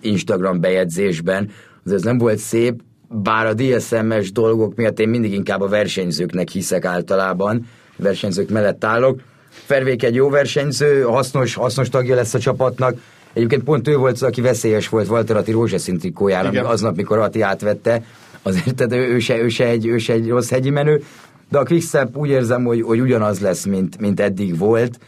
[0.00, 1.50] Instagram bejegyzésben,
[1.84, 6.48] az ez nem volt szép, bár a DSM-es dolgok miatt én mindig inkább a versenyzőknek
[6.48, 9.20] hiszek általában, versenyzők mellett állok.
[9.48, 12.96] Fervék egy jó versenyző, hasznos, hasznos tagja lesz a csapatnak,
[13.36, 17.40] Egyébként pont ő volt az, aki veszélyes volt Walter Atti rózsaszín trikójára, aznap, mikor Atti
[17.40, 18.02] átvette,
[18.42, 21.02] azért tehát ő, ő, se, ő, se egy, ő se egy rossz hegyi menő,
[21.50, 24.98] de a Quickstep úgy érzem, hogy, hogy ugyanaz lesz, mint, mint eddig volt.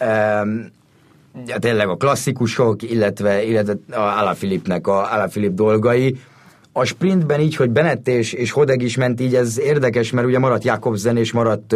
[0.00, 0.70] Um,
[1.46, 6.20] ja, tényleg a klasszikusok, illetve, illetve a Alaphilippnek a Alaphilipp dolgai.
[6.72, 10.38] A sprintben így, hogy Bennett és, és Hodeg is ment így, ez érdekes, mert ugye
[10.38, 11.74] maradt Jakobsen és maradt,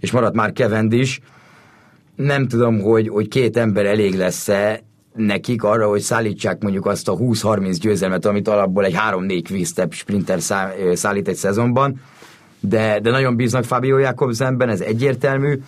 [0.00, 1.20] és maradt már Cavendish, is
[2.14, 4.82] nem tudom, hogy, hogy két ember elég lesz-e
[5.14, 10.40] nekik arra, hogy szállítsák mondjuk azt a 20-30 győzelmet, amit alapból egy 3-4 quick sprinter
[10.94, 12.00] szállít egy szezonban,
[12.60, 15.60] de, de nagyon bíznak Fabio Jakobsenben, ez egyértelmű,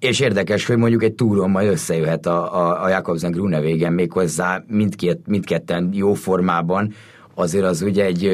[0.00, 5.26] és érdekes, hogy mondjuk egy túron majd összejöhet a, a, a Jakobsen Grunewagen méghozzá mindkét,
[5.26, 6.92] mindketten jó formában,
[7.38, 8.26] azért az ugye egy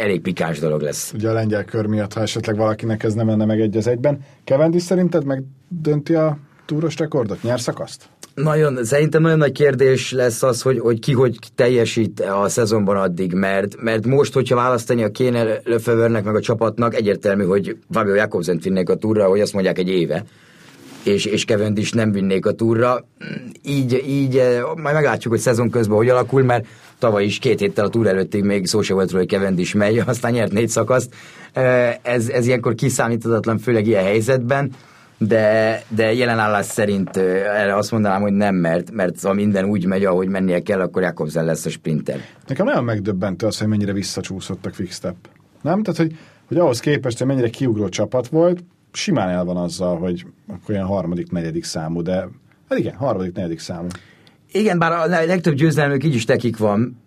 [0.00, 1.12] elég pikás dolog lesz.
[1.14, 4.18] Ugye a lengyel kör miatt, ha esetleg valakinek ez nem menne meg egy az egyben.
[4.44, 7.42] Kevendi szerinted megdönti a túros rekordot?
[7.42, 8.08] Nyer szakaszt?
[8.34, 13.32] Nagyon, szerintem nagyon nagy kérdés lesz az, hogy, hogy ki hogy teljesít a szezonban addig,
[13.32, 18.58] mert, mert most, hogyha választani a kéne Lefevernek meg a csapatnak, egyértelmű, hogy Fabio Jakobsen
[18.62, 20.24] vinnék a túra, hogy azt mondják egy éve
[21.04, 23.06] és, és Kevend is nem vinnék a túra.
[23.62, 24.42] Így, így
[24.76, 26.66] majd meglátjuk, hogy szezon közben hogy alakul, mert
[27.04, 29.74] tavaly is két héttel a túr előttig még szó se volt róla, hogy Kevend is
[29.74, 31.14] megy, aztán nyert négy szakaszt.
[32.02, 34.70] Ez, ez ilyenkor kiszámíthatatlan, főleg ilyen helyzetben,
[35.18, 39.86] de, de jelen állás szerint erre azt mondanám, hogy nem, mert, mert ha minden úgy
[39.86, 42.20] megy, ahogy mennie kell, akkor Jakobsen lesz a sprinter.
[42.46, 45.16] Nekem nagyon megdöbbentő az, hogy mennyire visszacsúszott a Quickstep.
[45.62, 45.82] Nem?
[45.82, 50.26] Tehát, hogy, hogy ahhoz képest, hogy mennyire kiugró csapat volt, simán el van azzal, hogy
[50.48, 52.28] akkor ilyen harmadik, negyedik számú, de
[52.68, 53.86] hát igen, harmadik, negyedik számú.
[54.58, 57.02] Igen, bár a legtöbb győzelmük így is tekik van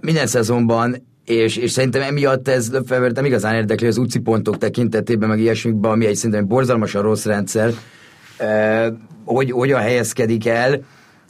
[0.00, 5.28] minden szezonban, és, és szerintem emiatt ez Löffevert nem igazán érdekli az utci pontok tekintetében,
[5.28, 7.72] meg ilyesmikben, ami egy szerintem borzalmasan rossz rendszer,
[9.24, 10.80] hogy hogyan helyezkedik el,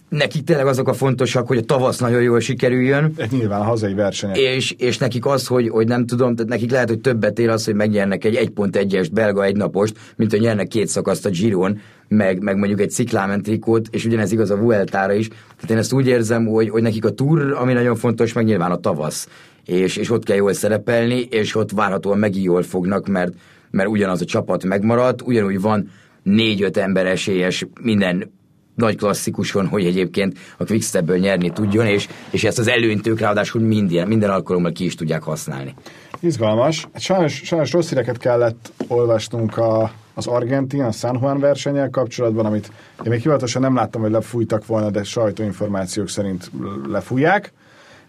[0.08, 3.12] nekik tényleg azok a fontosak, hogy a tavasz nagyon jól sikerüljön.
[3.16, 4.38] Ez nyilván a hazai versenyek.
[4.38, 7.64] És, és nekik az, hogy, hogy nem tudom, tehát nekik lehet, hogy többet ér az,
[7.64, 12.56] hogy megnyernek egy 1.1-es belga egynapost, mint hogy nyernek két szakaszt a Giron, meg, meg
[12.56, 15.28] mondjuk egy ciklámentrikót, és ugyanez igaz a Vueltára is.
[15.28, 18.70] Tehát én ezt úgy érzem, hogy, hogy nekik a túr, ami nagyon fontos, meg nyilván
[18.70, 19.28] a tavasz.
[19.64, 23.32] És, és ott kell jól szerepelni, és ott várhatóan megint jól fognak, mert,
[23.70, 25.90] mert ugyanaz a csapat megmaradt, ugyanúgy van
[26.22, 28.32] négy-öt ember esélyes minden
[28.74, 33.60] nagy klasszikuson, hogy egyébként a Quickstepből nyerni tudjon, és, és ezt az előnyt ők ráadásul
[33.60, 35.74] minden, minden alkalommal ki is tudják használni.
[36.20, 36.86] Izgalmas.
[36.92, 42.46] Hát sajnos, sajnos rossz híreket kellett olvasnunk a, az Argentin, a San Juan versenyel kapcsolatban,
[42.46, 42.70] amit
[43.04, 46.50] én még hivatalosan nem láttam, hogy lefújtak volna, de sajtóinformációk szerint
[46.86, 47.52] lefújják,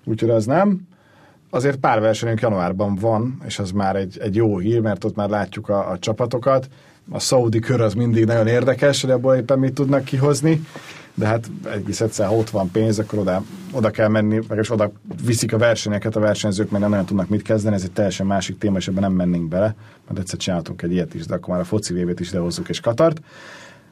[0.04, 0.88] úgyhogy az nem.
[1.50, 5.30] Azért pár versenyünk januárban van, és az már egy, egy jó hír, mert ott már
[5.30, 6.70] látjuk a, a csapatokat.
[7.10, 10.62] A szaudi kör az mindig nagyon érdekes, hogy abból éppen mit tudnak kihozni,
[11.14, 14.92] de hát egész egyszer, ha ott van pénz, akkor oda, oda kell menni, és oda
[15.26, 18.58] viszik a versenyeket, a versenyzők meg nem nagyon tudnak mit kezdeni, ez egy teljesen másik
[18.58, 19.76] téma, és ebben nem mennénk bele,
[20.08, 22.80] mert egyszer csináltunk egy ilyet is, de akkor már a foci vévét is idehozzuk, és
[22.80, 23.22] Katart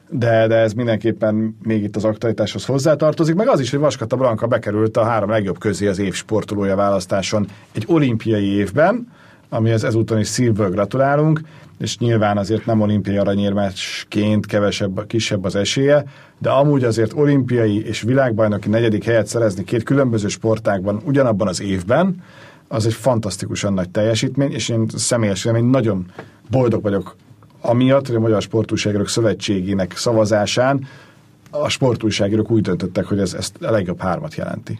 [0.08, 4.46] de, de ez mindenképpen még itt az aktualitáshoz hozzátartozik, meg az is, hogy Vaskata Blanka
[4.46, 9.08] bekerült a három legjobb közé az év sportolója választáson egy olimpiai évben,
[9.48, 11.40] amihez ezúton is szívből gratulálunk,
[11.78, 16.04] és nyilván azért nem olimpiai aranyérmesként kevesebb, kisebb az esélye,
[16.38, 22.22] de amúgy azért olimpiai és világbajnoki negyedik helyet szerezni két különböző sportágban ugyanabban az évben,
[22.68, 26.06] az egy fantasztikusan nagy teljesítmény, és én személyesen én nagyon
[26.50, 27.16] boldog vagyok
[27.64, 30.86] amiatt, hogy a Magyar Sportújságírók Szövetségének szavazásán
[31.50, 34.78] a sportújságírók úgy döntöttek, hogy ez, ezt a legjobb hármat jelenti.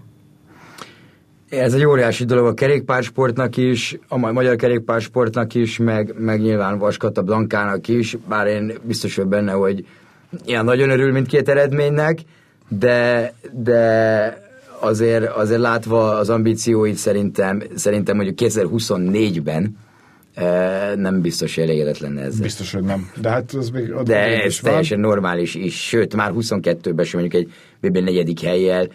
[1.48, 7.22] Ez egy óriási dolog a kerékpársportnak is, a magyar kerékpársportnak is, meg, meg nyilván Vaskata
[7.22, 9.86] Blankának is, bár én biztos vagyok benne, hogy
[10.44, 12.18] ilyen nagyon örül mindkét eredménynek,
[12.68, 14.42] de, de
[14.80, 19.76] azért, azért látva az ambícióit szerintem, szerintem mondjuk 2024-ben
[20.96, 22.42] nem biztos, hogy elégedett lenne ezzel.
[22.42, 23.10] Biztos, hogy nem.
[23.20, 25.08] De hát ez még De ez teljesen van.
[25.10, 28.88] normális is, sőt, már 22-ben sem mondjuk egy BB negyedik helyjel,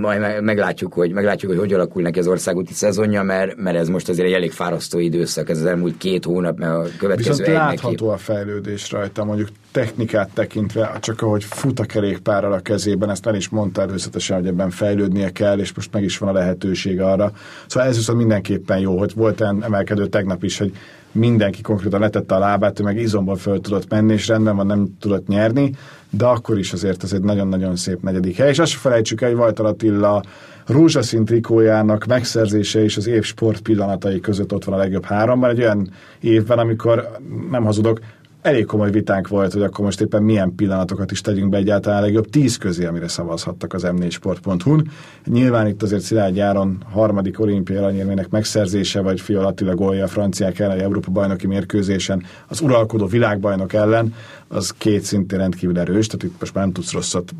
[0.00, 4.08] majd meglátjuk, hogy, meglátjuk, hogy hogy alakul neki az országúti szezonja, mert, mert ez most
[4.08, 8.06] azért egy elég fárasztó időszak, ez az elmúlt két hónap, mert a következő Viszont látható
[8.06, 8.14] neki.
[8.14, 13.34] a fejlődés rajta, mondjuk technikát tekintve, csak ahogy fut a kerékpárral a kezében, ezt el
[13.34, 17.32] is mondta előzetesen, hogy ebben fejlődnie kell, és most meg is van a lehetőség arra.
[17.66, 20.72] Szóval ez viszont mindenképpen jó, hogy volt olyan emelkedő tegnap is, hogy
[21.12, 24.96] mindenki konkrétan letette a lábát, ő meg izomból föl tudott menni, és rendben van, nem
[25.00, 25.74] tudott nyerni,
[26.10, 29.28] de akkor is azért ez egy nagyon-nagyon szép negyedik hely, és azt se felejtsük el,
[29.28, 30.22] hogy Vajtar Attila
[30.66, 35.60] rózsaszín trikójának megszerzése és az év sport pillanatai között ott van a legjobb háromban, egy
[35.60, 35.90] olyan
[36.20, 37.18] évben, amikor
[37.50, 38.00] nem hazudok,
[38.42, 42.30] elég komoly vitánk volt, hogy akkor most éppen milyen pillanatokat is tegyünk be egyáltalán legjobb
[42.30, 44.90] tíz közé, amire szavazhattak az m4sport.hu-n.
[45.24, 50.58] Nyilván itt azért Szilágy Járon harmadik olimpiai aranyérmének megszerzése, vagy Fiala Attila gólja a franciák
[50.58, 54.14] ellen, egy Európa bajnoki mérkőzésen az uralkodó világbajnok ellen,
[54.48, 57.32] az két szintén rendkívül erős, tehát itt most már nem tudsz rosszat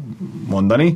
[0.48, 0.94] mondani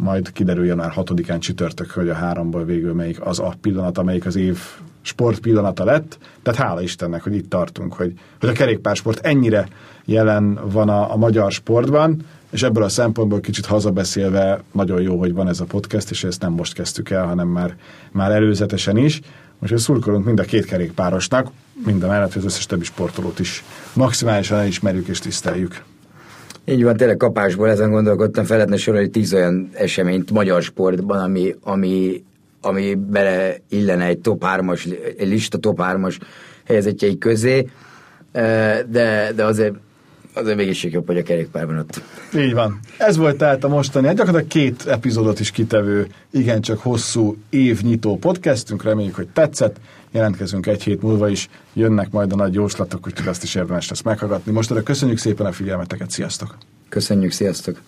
[0.00, 4.36] majd kiderül január 6-án csütörtök, hogy a háromból végül melyik az a pillanat, amelyik az
[4.36, 4.58] év
[5.02, 9.68] sport pillanata lett, tehát hála Istennek, hogy itt tartunk, hogy, hogy a kerékpársport ennyire
[10.04, 15.32] jelen van a, a magyar sportban, és ebből a szempontból kicsit hazabeszélve nagyon jó, hogy
[15.32, 17.76] van ez a podcast, és ezt nem most kezdtük el, hanem már,
[18.12, 19.20] már előzetesen is.
[19.58, 21.50] Most szurkolunk mind a két kerékpárosnak,
[21.84, 25.82] mind a mellett, az összes többi sportolót is maximálisan elismerjük és tiszteljük.
[26.64, 31.54] Így van, tényleg kapásból ezen gondolkodtam, fel lehetne sorolni tíz olyan eseményt magyar sportban, ami,
[31.62, 32.24] ami
[32.60, 36.18] ami bele illene egy top 3-as, egy lista top 3-as
[36.64, 37.68] helyezetjei közé,
[38.32, 39.74] de, de azért
[40.32, 42.02] azért mégis jobb, hogy a kerékpárban ott.
[42.36, 42.80] Így van.
[42.98, 49.14] Ez volt tehát a mostani, gyakorlatilag két epizódot is kitevő, igencsak hosszú évnyitó podcastünk, reméljük,
[49.14, 49.76] hogy tetszett.
[50.10, 54.02] Jelentkezünk egy hét múlva is, jönnek majd a nagy jóslatok, úgyhogy azt is érdemes lesz
[54.02, 54.52] meghallgatni.
[54.52, 56.56] Most köszönjük szépen a figyelmeteket, sziasztok!
[56.88, 57.80] Köszönjük, sziasztok!